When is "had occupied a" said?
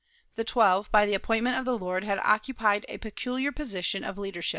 2.03-2.97